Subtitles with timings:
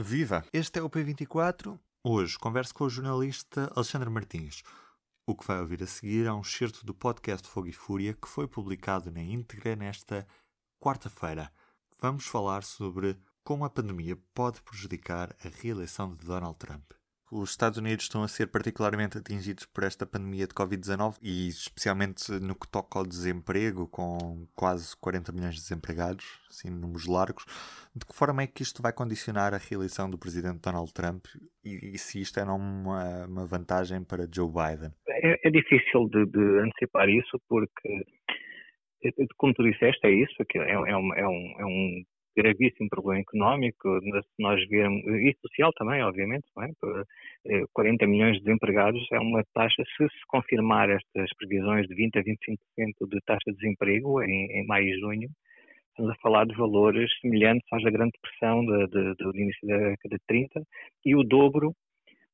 [0.00, 0.44] Viva!
[0.52, 1.76] Este é o P24.
[2.04, 4.62] Hoje converso com o jornalista Alexandre Martins.
[5.26, 8.28] O que vai ouvir a seguir é um excerto do podcast Fogo e Fúria que
[8.28, 10.24] foi publicado na íntegra nesta
[10.80, 11.52] quarta-feira.
[12.00, 16.92] Vamos falar sobre como a pandemia pode prejudicar a reeleição de Donald Trump.
[17.30, 22.32] Os Estados Unidos estão a ser particularmente atingidos por esta pandemia de Covid-19 e especialmente
[22.32, 27.44] no que toca ao desemprego, com quase 40 milhões de desempregados, assim, números largos.
[27.94, 31.26] De que forma é que isto vai condicionar a reeleição do presidente Donald Trump
[31.62, 34.90] e, e se isto é uma, uma vantagem para Joe Biden?
[35.06, 38.06] É, é difícil de, de, antecipar isso porque,
[39.36, 42.04] como tu disseste, é isso, é, é, um, é, um, é um
[42.38, 47.64] gravíssimo problema económico, se nós virmos, e social também, obviamente, é?
[47.72, 52.18] 40 eh, milhões de desempregados é uma taxa, se se confirmar estas previsões de 20
[52.18, 55.28] a 25% de taxa de desemprego em, em, maio e junho,
[55.90, 59.76] estamos a falar de valores semelhantes às da Grande Depressão de, de, do início da
[59.76, 60.62] década de 30
[61.04, 61.72] e o dobro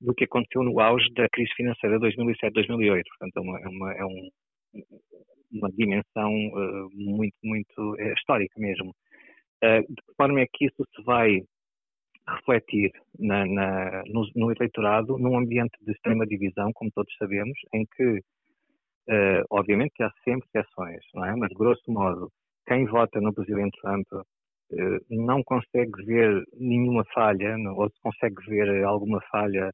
[0.00, 3.02] do que aconteceu no auge da crise financeira de 2007-2008.
[3.18, 4.30] Portanto, é uma, é uma, é um,
[5.52, 8.94] uma dimensão uh, muito, muito é, histórica mesmo.
[9.62, 11.40] Eh, de que forma é que isso se vai
[12.28, 17.86] refletir na, na, no, no, eleitorado num ambiente de extrema divisão, como todos sabemos, em
[17.94, 18.18] que,
[19.08, 21.36] uh, obviamente, há sempre exceções, não é?
[21.36, 22.30] Mas, grosso modo,
[22.66, 24.24] quem vota no presidente Trump uh,
[25.10, 29.70] não consegue ver nenhuma falha, ou se consegue ver alguma falha,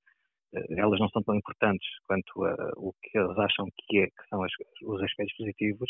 [0.54, 2.32] uh, elas não são tão importantes quanto
[2.76, 5.88] o que eles acham que, é, que são as, os aspectos positivos,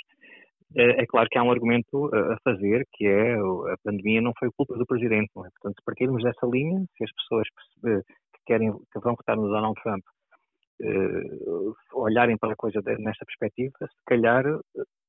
[0.76, 4.50] é, é, claro que há um argumento a fazer, que é a pandemia não foi
[4.56, 5.30] culpa do Presidente.
[5.34, 5.50] Não é?
[5.50, 7.48] Portanto, se partirmos dessa linha, se as pessoas
[7.82, 10.04] que, querem, que vão votar no Donald Trump
[10.82, 14.44] uh, olharem para a coisa nesta perspectiva, se calhar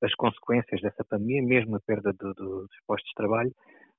[0.04, 3.52] as consequências dessa pandemia, mesmo a perda do, do, dos postos de trabalho,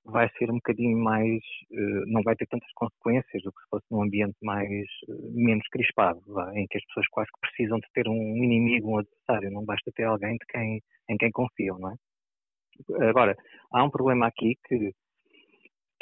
[0.04, 3.86] vai ser um bocadinho mais, uh, não vai ter tantas consequências do que se fosse
[3.90, 6.20] num ambiente mais, uh, menos crispado,
[6.54, 9.90] em que as pessoas quase que precisam de ter um inimigo, um adversário, não basta
[9.94, 13.08] ter alguém de quem em quem confiam, não é?
[13.08, 13.36] Agora,
[13.72, 14.92] há um problema aqui que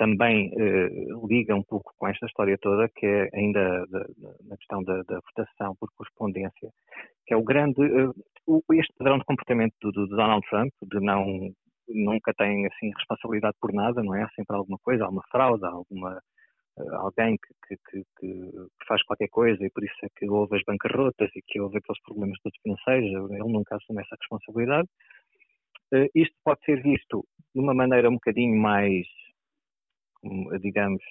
[0.00, 0.88] também eh,
[1.28, 3.84] liga um pouco com esta história toda, que é ainda
[4.48, 6.70] na questão da, da, votação por correspondência,
[7.26, 8.10] que é o grande, eh,
[8.78, 11.52] este padrão de comportamento do, do, Donald Trump, de não,
[11.94, 14.22] nunca tem assim responsabilidade por nada, não é?
[14.22, 16.22] Há sempre alguma coisa, há uma fraude, há alguma,
[16.76, 17.36] uh, alguém
[17.66, 18.50] que, que, que,
[18.86, 22.02] faz qualquer coisa e por isso é que houve as bancarrotas e que houve aqueles
[22.02, 24.88] problemas todos financeiros, ele nunca assume essa responsabilidade.
[25.92, 27.24] Uh, isto pode ser visto
[27.54, 29.06] de uma maneira um bocadinho mais,
[30.60, 31.02] digamos,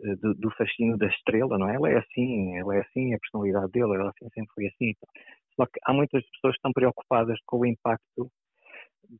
[0.00, 1.76] uh, do, do, fascínio da estrela, não é?
[1.76, 4.94] Ela é assim, ela é assim, a personalidade dele, ela assim, sempre foi assim.
[5.54, 8.30] Só que há muitas pessoas que estão preocupadas com o impacto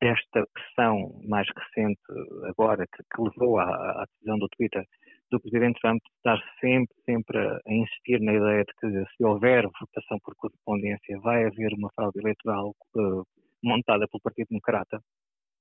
[0.01, 2.01] desta pressão mais recente
[2.49, 4.85] agora que, que levou à, à, decisão do Twitter
[5.31, 10.19] do Presidente Trump estar sempre, sempre a, insistir na ideia de que se houver votação
[10.23, 13.25] por correspondência vai haver uma fraude eleitoral uh,
[13.63, 15.01] montada pelo Partido Democrata.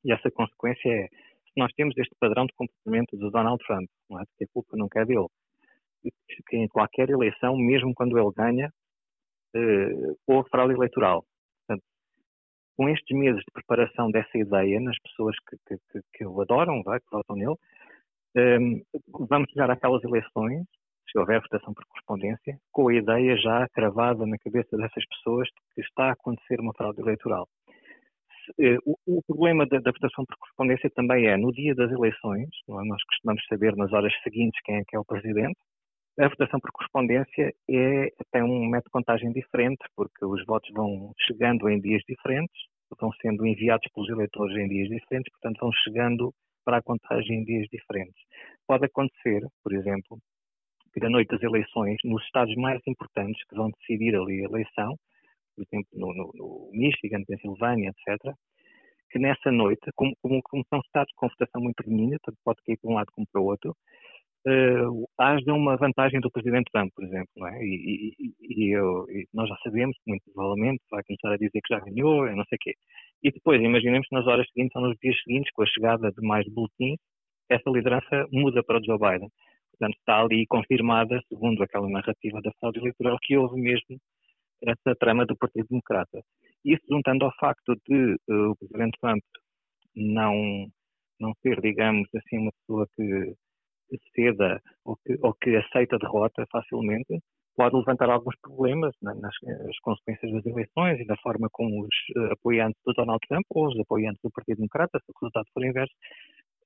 [0.03, 4.19] E essa consequência é se nós temos este padrão de comportamento do Donald Trump, não
[4.19, 4.23] é?
[4.37, 5.27] que a culpa não é dele,
[6.47, 8.69] que em qualquer eleição, mesmo quando ele ganha,
[9.55, 11.25] uh, houve fraude eleitoral
[12.77, 16.99] com estes meses de preparação dessa ideia nas pessoas que, que, que, o adoram, vai,
[16.99, 17.55] que votam nele,
[18.35, 18.81] um,
[19.27, 20.65] vamos chegar àquelas eleições,
[21.09, 25.75] se houver votação por correspondência, com a ideia já cravada na cabeça dessas pessoas de
[25.75, 27.47] que está a acontecer uma fraude eleitoral.
[28.85, 32.71] O, o, problema da, da, votação por correspondência também é, no dia das eleições, é?
[32.71, 35.57] nós costumamos saber nas horas seguintes quem é que é o presidente,
[36.17, 41.11] a votação por correspondência é, tem um método de contagem diferente, porque os votos vão
[41.27, 42.55] chegando em dias diferentes,
[42.99, 46.33] vão sendo enviados pelos eleitores em dias diferentes, portanto vão chegando
[46.63, 48.15] para a contagem em dias diferentes.
[48.65, 50.17] Pode acontecer, por exemplo,
[50.93, 54.95] que na noite das eleições, nos estados mais importantes que vão decidir ali a eleição,
[55.55, 58.33] por exemplo, no, no, no Michigan, Pensilvânia, etc.,
[59.11, 62.91] que nessa noite, como, como, como são estados com votação muito pequenina, pode cair para
[62.91, 63.75] um lado como para o outro,
[64.47, 67.63] uh, haja uma vantagem do Presidente Trump, por exemplo, não é?
[67.63, 71.61] E, e, e, eu, e, nós já sabemos que muito provavelmente vai começar a dizer
[71.61, 72.73] que já ganhou, não sei o quê.
[73.23, 76.21] E depois, imaginemos que nas horas seguintes ou nos dias seguintes, com a chegada de
[76.25, 76.97] mais boletins,
[77.49, 79.29] essa liderança muda para o Joe Biden.
[79.71, 83.97] Portanto, está ali confirmada, segundo aquela narrativa da fraude eleitoral, que houve mesmo
[84.63, 86.21] essa trama do Partido Democrata.
[86.63, 89.23] Isso juntando ao facto de uh, o Presidente Trump
[89.95, 90.67] não,
[91.19, 93.35] não ser, digamos assim, uma pessoa que
[94.15, 97.19] ceda ou que, ou que aceita a derrota facilmente,
[97.55, 102.33] pode levantar alguns problemas nas, nas consequências das eleições e da forma como os uh,
[102.33, 105.93] apoiantes do Donald Trump ou os apoiantes do Partido Democrata, se o resultado for inverso,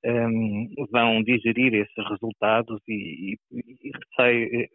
[0.04, 4.68] um, ehm, vão digerir esses resultados e, e, e eh,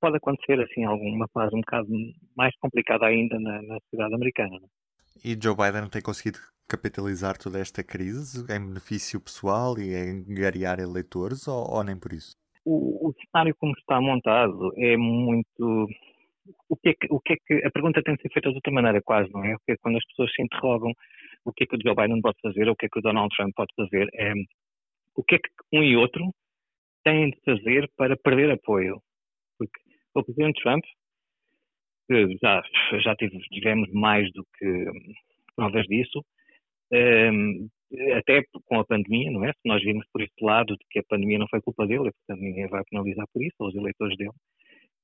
[0.00, 1.88] pode acontecer assim alguma fase um bocado
[2.36, 4.56] mais complicada ainda na, na sociedade americana.
[4.56, 5.28] É?
[5.30, 6.38] E Joe Biden tem conseguido
[6.68, 12.12] capitalizar toda esta crise em benefício pessoal e em ganhar eleitores ou, ou nem por
[12.12, 12.36] isso?
[12.68, 15.88] o, o cenário como está montado é muito
[16.68, 18.56] o que, é que, o que é que a pergunta tem de ser feita de
[18.56, 19.54] outra maneira quase, não é?
[19.56, 20.92] Porque quando as pessoas se interrogam
[21.44, 23.34] o que é que o Joe Biden pode fazer, o que é que o Donald
[23.34, 24.32] Trump pode fazer, é
[25.14, 26.30] o que é que um e outro
[27.04, 29.00] têm de fazer para perder apoio.
[29.58, 29.78] Porque
[30.14, 30.84] o presidente Trump,
[32.42, 32.62] já,
[33.00, 34.84] já tivemos mais do que
[35.54, 36.24] provas disso,
[36.92, 37.68] um,
[38.16, 39.52] até com a pandemia, não é?
[39.52, 42.40] Se nós vimos por este lado de que a pandemia não foi culpa dele, portanto
[42.40, 44.32] ninguém vai penalizar por isso, ou os eleitores dele,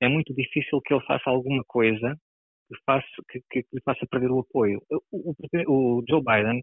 [0.01, 2.17] é muito difícil que ele faça alguma coisa
[2.69, 4.83] que, faça, que, que, que lhe faça perder o apoio.
[4.91, 6.63] O, o, o, Joe Biden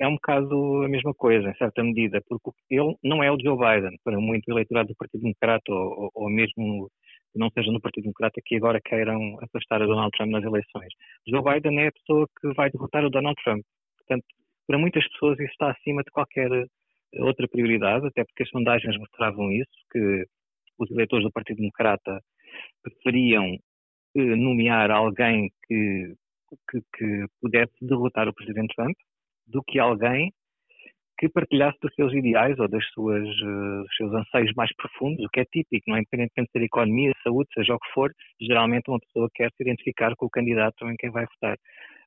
[0.00, 3.56] é um bocado a mesma coisa, em certa medida, porque ele não é o Joe
[3.56, 6.90] Biden, para muito eleitorado do Partido Democrata, ou, ou mesmo
[7.34, 10.92] não seja no Partido Democrata, que agora queiram afastar o Donald Trump nas eleições.
[11.26, 13.62] Joe Biden é a pessoa que vai derrotar o Donald Trump.
[13.98, 14.26] Portanto,
[14.66, 18.96] para muitas pessoas isso está acima de qualquer eh, outra prioridade, até porque as sondagens
[18.98, 20.26] mostravam isso, que
[20.78, 22.20] os eleitores do Partido Democrata
[22.82, 23.56] preferiam
[24.16, 26.14] eh, nomear alguém que,
[26.70, 28.96] que, que, pudesse derrotar o Presidente Trump
[29.46, 30.32] do que alguém
[31.22, 35.28] que partilhasse dos seus ideais ou das suas, uh, dos seus anseios mais profundos, o
[35.28, 36.00] que é típico, não é?
[36.00, 38.10] independentemente de ser economia, saúde, seja o que for,
[38.40, 41.56] geralmente uma pessoa quer se identificar com o candidato em quem vai votar.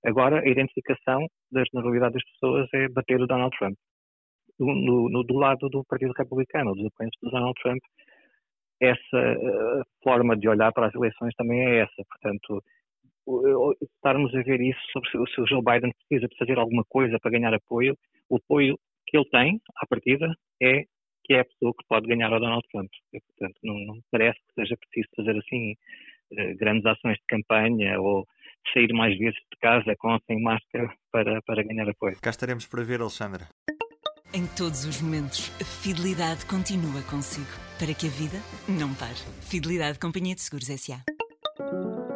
[0.06, 3.78] Agora, a identificação da generalidade das pessoas é bater o Donald Trump.
[4.60, 7.80] No, no, do lado do Partido Republicano, dos apoiantes do Donald Trump,
[8.82, 12.04] essa uh, forma de olhar para as eleições também é essa.
[12.10, 12.62] Portanto,
[13.82, 17.32] estarmos a ver isso sobre se o Joe Biden precisa de fazer alguma coisa para
[17.32, 17.96] ganhar apoio,
[18.30, 20.86] o apoio que ele tem, à partida, é
[21.24, 22.90] que é a pessoa que pode ganhar ao Donald Trump.
[23.14, 25.74] E, portanto, não, não parece que seja preciso fazer assim
[26.34, 28.26] uh, grandes ações de campanha ou
[28.74, 32.18] sair mais vezes de casa com ou sem máscara para, para ganhar apoio.
[32.22, 33.48] Cá estaremos para ver, Alexandra.
[34.34, 37.48] Em todos os momentos, a fidelidade continua consigo,
[37.80, 38.38] para que a vida
[38.68, 39.16] não pare.
[39.42, 41.02] Fidelidade Companhia de Seguros S.A.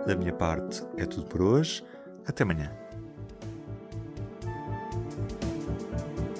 [0.06, 1.82] Da minha parte, é tudo por hoje.
[2.28, 2.89] Até amanhã.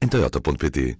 [0.00, 0.98] em toyota.pt